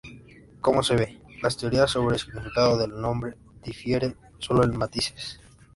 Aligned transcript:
Como 0.61 0.81
se 0.81 0.95
ve, 0.95 1.21
las 1.43 1.57
teorías 1.57 1.91
sobre 1.91 2.15
el 2.15 2.19
significado 2.19 2.75
del 2.75 2.99
nombre 2.99 3.35
difieren 3.63 4.17
solo 4.39 4.63
en 4.63 4.75
matices. 4.75 5.39